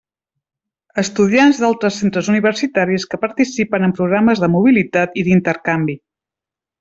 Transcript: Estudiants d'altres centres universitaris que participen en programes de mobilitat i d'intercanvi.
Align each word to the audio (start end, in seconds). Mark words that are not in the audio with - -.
Estudiants 1.01 1.59
d'altres 1.63 1.99
centres 2.03 2.29
universitaris 2.33 3.05
que 3.13 3.19
participen 3.27 3.85
en 3.89 3.93
programes 4.03 4.41
de 4.45 4.49
mobilitat 4.59 5.21
i 5.23 5.27
d'intercanvi. 5.29 5.97